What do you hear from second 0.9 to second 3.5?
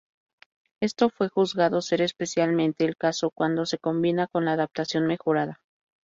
fue juzgado ser especialmente el caso,